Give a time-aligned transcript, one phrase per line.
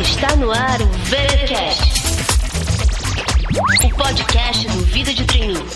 [0.00, 2.02] Está no ar o VeraCast,
[3.84, 5.66] o podcast do Vida de Treininho.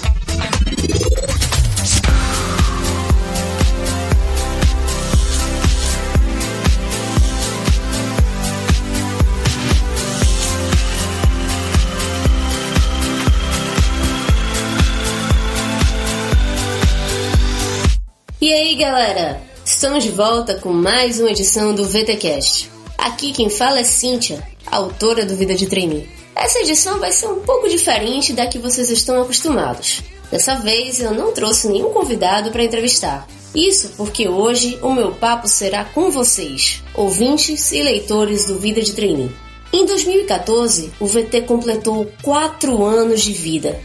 [18.41, 19.46] E aí, galera?
[19.87, 22.69] Estamos de volta com mais uma edição do VTcast.
[22.99, 26.09] Aqui quem fala é Cíntia, autora do Vida de Trainee.
[26.35, 30.03] Essa edição vai ser um pouco diferente da que vocês estão acostumados.
[30.29, 33.29] Dessa vez eu não trouxe nenhum convidado para entrevistar.
[33.55, 38.91] Isso porque hoje o meu papo será com vocês, ouvintes e leitores do Vida de
[38.91, 39.31] Trainee.
[39.73, 43.81] Em 2014, o VT completou 4 anos de vida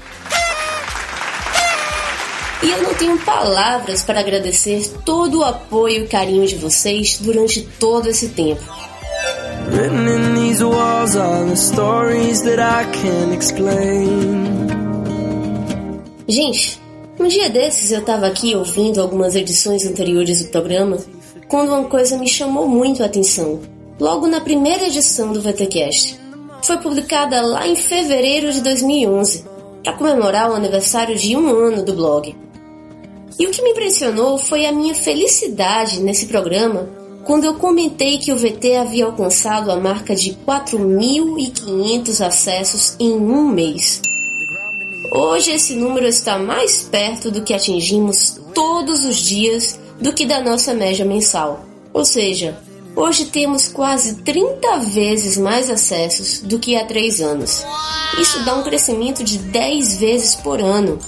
[2.64, 7.62] e eu não tenho palavras para agradecer todo o apoio e carinho de vocês durante
[7.80, 8.62] todo esse tempo.
[9.72, 14.68] Written in these walls are the stories that I can't explain.
[16.28, 16.80] Gente,
[17.20, 20.98] um dia desses eu estava aqui ouvindo algumas edições anteriores do programa
[21.48, 23.60] quando uma coisa me chamou muito a atenção.
[24.00, 26.20] Logo na primeira edição do VTcast.
[26.64, 29.46] Foi publicada lá em fevereiro de 2011
[29.84, 32.36] para comemorar o aniversário de um ano do blog.
[33.42, 36.88] E o que me impressionou foi a minha felicidade nesse programa
[37.24, 43.48] quando eu comentei que o VT havia alcançado a marca de 4.500 acessos em um
[43.48, 44.00] mês.
[45.12, 50.40] Hoje esse número está mais perto do que atingimos todos os dias do que da
[50.40, 51.66] nossa média mensal.
[51.92, 52.60] Ou seja,
[52.96, 57.66] hoje temos quase 30 vezes mais acessos do que há 3 anos.
[58.20, 61.00] Isso dá um crescimento de 10 vezes por ano.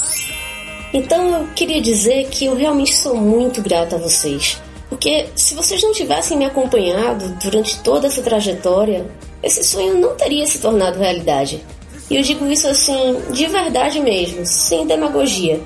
[0.93, 4.61] Então eu queria dizer que eu realmente sou muito grata a vocês.
[4.89, 9.03] Porque se vocês não tivessem me acompanhado durante toda essa trajetória,
[9.41, 11.65] esse sonho não teria se tornado realidade.
[12.11, 15.59] E eu digo isso assim, de verdade mesmo, sem demagogia.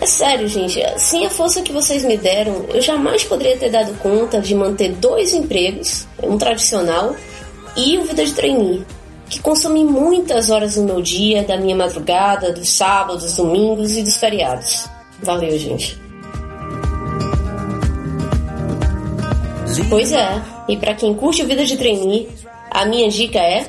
[0.00, 3.96] É sério, gente, sem a força que vocês me deram, eu jamais poderia ter dado
[3.98, 7.14] conta de manter dois empregos, um tradicional
[7.76, 8.84] e o vida de trainee
[9.28, 14.16] que consome muitas horas do meu dia, da minha madrugada, dos sábados, domingos e dos
[14.16, 14.88] feriados.
[15.22, 16.04] Valeu, gente.
[19.88, 22.28] Pois é, e para quem curte vida de trainee,
[22.70, 23.66] a minha dica é: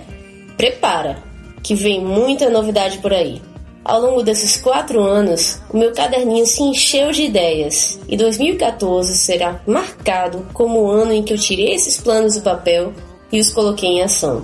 [0.58, 1.22] prepara,
[1.62, 3.42] que vem muita novidade por aí.
[3.84, 9.62] Ao longo desses quatro anos, o meu caderninho se encheu de ideias e 2014 será
[9.68, 12.92] marcado como o ano em que eu tirei esses planos do papel
[13.32, 14.44] e os coloquei em ação.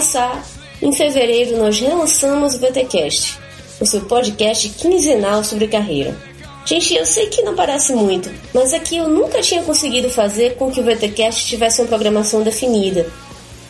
[0.00, 0.42] Começar,
[0.80, 3.38] em fevereiro nós relançamos o VTcast,
[3.80, 6.16] o seu podcast quinzenal sobre carreira.
[6.64, 10.70] Gente, eu sei que não parece muito, mas aqui eu nunca tinha conseguido fazer com
[10.70, 13.06] que o VTcast tivesse uma programação definida.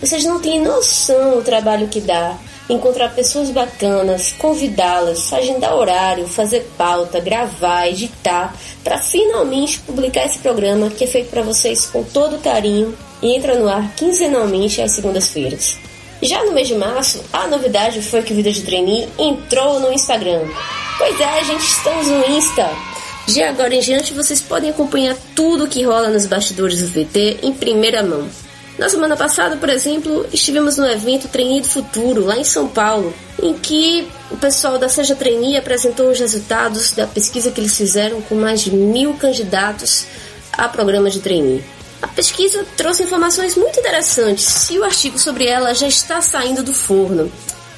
[0.00, 2.38] Vocês não têm noção do trabalho que dá
[2.72, 10.88] encontrar pessoas bacanas, convidá-las, agendar horário, fazer pauta, gravar, editar, para finalmente publicar esse programa
[10.88, 15.76] que é feito para vocês com todo carinho e entra no ar quinzenalmente às segundas-feiras.
[16.22, 19.92] Já no mês de março, a novidade foi que o Vida de Trainee entrou no
[19.92, 20.42] Instagram.
[20.98, 22.70] Pois é, gente, estamos no Insta.
[23.26, 27.38] De agora em diante, vocês podem acompanhar tudo o que rola nos bastidores do VT
[27.42, 28.28] em primeira mão.
[28.80, 33.12] Na semana passada, por exemplo, estivemos no evento Trainee do Futuro, lá em São Paulo,
[33.42, 38.22] em que o pessoal da Seja Trainee apresentou os resultados da pesquisa que eles fizeram
[38.22, 40.06] com mais de mil candidatos
[40.50, 41.62] a programa de trainee.
[42.00, 46.72] A pesquisa trouxe informações muito interessantes e o artigo sobre ela já está saindo do
[46.72, 47.30] forno.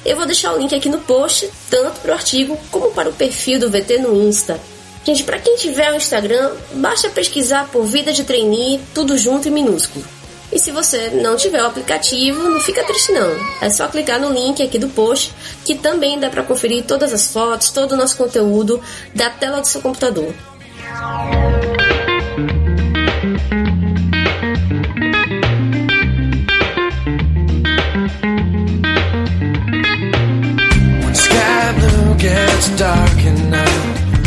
[0.05, 3.13] Eu vou deixar o link aqui no post, tanto para o artigo como para o
[3.13, 4.57] perfil do VT no Insta.
[5.03, 9.51] Gente, para quem tiver o Instagram, basta pesquisar por Vida de Trainee, tudo junto e
[9.51, 10.05] minúsculo.
[10.53, 13.31] E se você não tiver o aplicativo, não fica triste não.
[13.59, 15.33] É só clicar no link aqui do post,
[15.65, 18.79] que também dá para conferir todas as fotos, todo o nosso conteúdo
[19.15, 20.31] da tela do seu computador.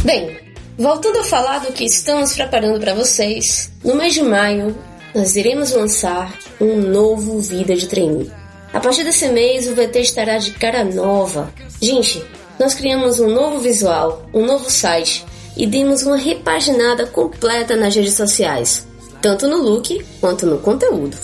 [0.04, 0.36] Bem,
[0.76, 4.76] voltando a falar do que estamos preparando para vocês, no mês de maio
[5.16, 8.30] nós iremos lançar um novo Vida de Trainee.
[8.72, 11.52] A partir desse mês o VT estará de cara nova.
[11.80, 12.24] Gente,
[12.58, 15.24] nós criamos um novo visual, um novo site
[15.56, 18.86] e demos uma repaginada completa nas redes sociais
[19.26, 21.16] tanto no look quanto no conteúdo.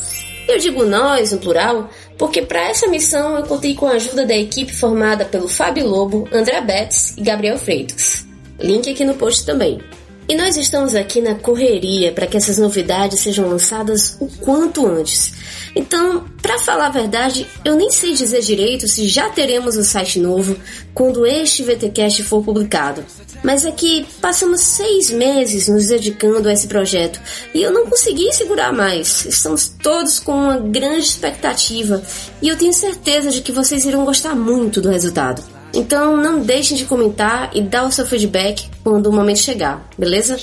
[0.49, 4.37] Eu digo nós, no plural, porque para essa missão eu contei com a ajuda da
[4.37, 8.27] equipe formada pelo Fábio Lobo, André Betts e Gabriel Freitas.
[8.59, 9.81] Link aqui no post também.
[10.28, 15.32] E nós estamos aqui na correria para que essas novidades sejam lançadas o quanto antes.
[15.74, 20.19] Então, para falar a verdade, eu nem sei dizer direito se já teremos o site
[20.20, 20.56] novo
[20.94, 23.04] quando este VTcast for publicado.
[23.42, 27.20] Mas é que passamos seis meses nos dedicando a esse projeto
[27.52, 29.24] e eu não consegui segurar mais.
[29.24, 32.02] Estamos todos com uma grande expectativa
[32.40, 35.62] e eu tenho certeza de que vocês irão gostar muito do resultado.
[35.74, 40.36] Então não deixem de comentar e dar o seu feedback quando o momento chegar, beleza?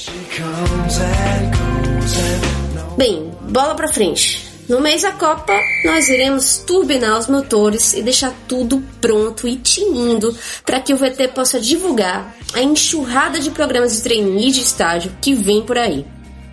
[2.98, 4.50] Bem, bola pra frente.
[4.68, 10.36] No mês da Copa, nós iremos turbinar os motores e deixar tudo pronto e tinindo
[10.64, 15.34] para que o VT possa divulgar a enxurrada de programas de trainee de estádio que
[15.34, 16.06] vem por aí.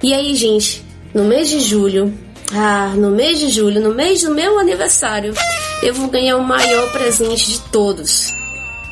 [0.02, 0.82] E aí, gente,
[1.12, 2.12] no mês de julho,
[2.54, 5.34] ah, no mês de julho, no mês do meu aniversário,
[5.82, 8.32] eu vou ganhar o maior presente de todos.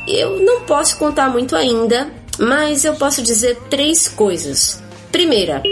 [0.07, 4.81] Eu não posso contar muito ainda, mas eu posso dizer três coisas.
[5.11, 5.63] Primeira,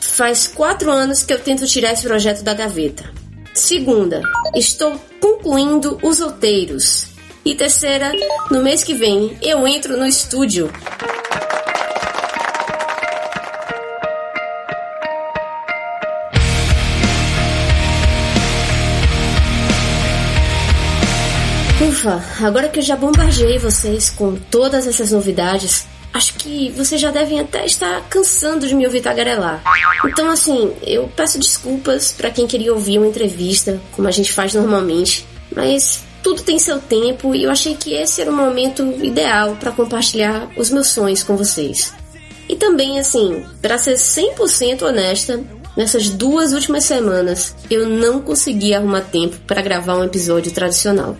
[0.00, 3.10] faz quatro anos que eu tento tirar esse projeto da gaveta.
[3.54, 4.22] Segunda,
[4.54, 7.06] estou concluindo os roteiros.
[7.44, 8.12] E terceira,
[8.50, 10.70] no mês que vem eu entro no estúdio.
[21.88, 27.10] Ufa, agora que eu já bombardeei vocês com todas essas novidades, acho que vocês já
[27.10, 29.62] devem até estar cansando de me ouvir tagarelar.
[30.04, 34.52] Então, assim, eu peço desculpas para quem queria ouvir uma entrevista, como a gente faz
[34.52, 39.56] normalmente, mas tudo tem seu tempo e eu achei que esse era o momento ideal
[39.58, 41.94] para compartilhar os meus sonhos com vocês.
[42.50, 45.42] E também, assim, para ser 100% honesta,
[45.74, 51.16] nessas duas últimas semanas eu não consegui arrumar tempo para gravar um episódio tradicional.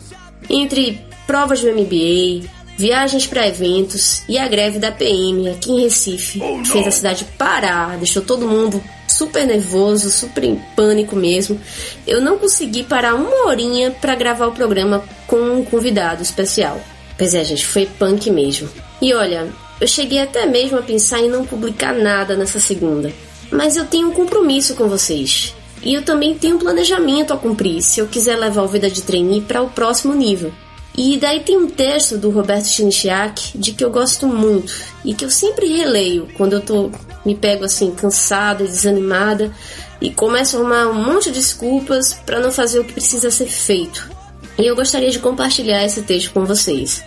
[0.48, 6.40] Entre provas do MBA, viagens para eventos e a greve da PM aqui em Recife
[6.40, 11.60] oh, fez a cidade parar, deixou todo mundo super nervoso, super em pânico mesmo.
[12.06, 16.80] Eu não consegui parar uma horinha para gravar o programa com um convidado especial.
[17.16, 18.68] Pois é, gente, foi punk mesmo.
[19.02, 19.48] E olha,
[19.80, 23.12] eu cheguei até mesmo a pensar em não publicar nada nessa segunda.
[23.50, 25.54] Mas eu tenho um compromisso com vocês.
[25.82, 29.02] E eu também tenho um planejamento a cumprir se eu quiser levar o Vida de
[29.02, 30.52] Trainee para o próximo nível.
[30.96, 34.72] E daí tem um texto do Roberto Chinichiak de que eu gosto muito
[35.04, 36.90] e que eu sempre releio quando eu tô
[37.25, 39.54] me pego assim cansada desanimada
[40.00, 43.46] e começo a arrumar um monte de desculpas para não fazer o que precisa ser
[43.46, 44.10] feito.
[44.58, 47.04] E eu gostaria de compartilhar esse texto com vocês.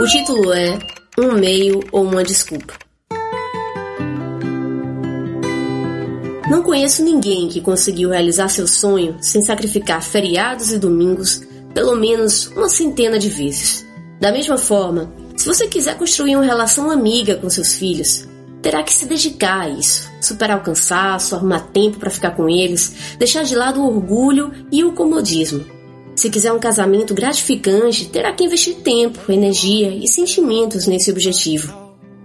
[0.00, 0.78] O título é
[1.18, 2.87] Um meio ou uma desculpa.
[6.50, 11.42] Não conheço ninguém que conseguiu realizar seu sonho sem sacrificar feriados e domingos
[11.74, 13.86] pelo menos uma centena de vezes.
[14.18, 18.26] Da mesma forma, se você quiser construir uma relação amiga com seus filhos,
[18.62, 22.94] terá que se dedicar a isso, superar o cansaço, arrumar tempo para ficar com eles,
[23.18, 25.64] deixar de lado o orgulho e o comodismo.
[26.16, 31.72] Se quiser um casamento gratificante, terá que investir tempo, energia e sentimentos nesse objetivo.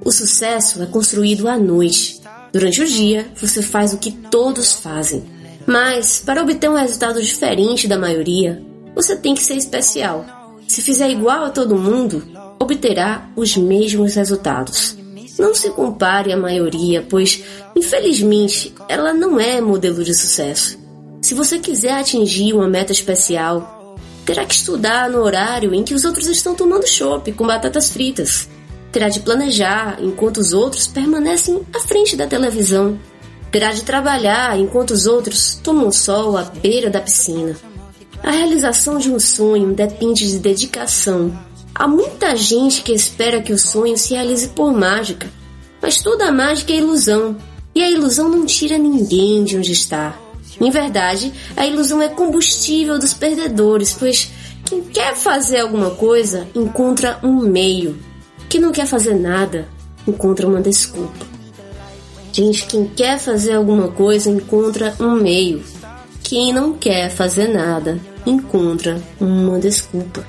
[0.04, 2.23] O sucesso é construído à noite,
[2.53, 5.23] Durante o dia, você faz o que todos fazem.
[5.65, 8.62] Mas, para obter um resultado diferente da maioria,
[8.93, 10.24] você tem que ser especial.
[10.67, 12.24] Se fizer igual a todo mundo,
[12.60, 14.95] obterá os mesmos resultados.
[15.39, 17.43] Não se compare à maioria, pois,
[17.75, 20.77] infelizmente, ela não é modelo de sucesso.
[21.24, 26.05] Se você quiser atingir uma meta especial, terá que estudar no horário em que os
[26.05, 28.48] outros estão tomando chopp com batatas fritas
[28.93, 33.00] terá de planejar enquanto os outros permanecem à frente da televisão.
[33.51, 37.57] Terá de trabalhar enquanto os outros tomam sol à beira da piscina.
[38.21, 41.38] A realização de um sonho depende de dedicação.
[41.73, 45.27] Há muita gente que espera que o sonho se realize por mágica,
[45.81, 47.35] mas toda mágica é ilusão,
[47.73, 50.15] e a ilusão não tira ninguém de onde está.
[50.62, 54.29] Em verdade, a ilusão é combustível dos perdedores, pois
[54.63, 58.12] quem quer fazer alguma coisa encontra um meio.
[58.53, 59.67] Quem não quer fazer nada
[60.07, 61.25] encontra uma desculpa.
[62.31, 65.63] Gente, quem quer fazer alguma coisa encontra um meio.
[66.22, 70.24] Quem não quer fazer nada encontra uma desculpa.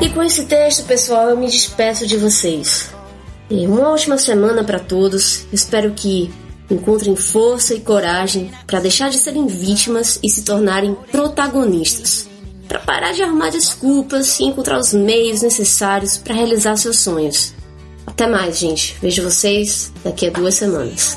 [0.00, 2.94] E com esse texto, pessoal, eu me despeço de vocês.
[3.50, 5.44] Uma ótima semana para todos.
[5.52, 6.30] Espero que
[6.70, 12.28] encontrem força e coragem para deixar de serem vítimas e se tornarem protagonistas.
[12.68, 17.54] para parar de arrumar desculpas e encontrar os meios necessários para realizar seus sonhos.
[18.06, 18.94] Até mais, gente.
[19.00, 21.16] Vejo vocês daqui a duas semanas.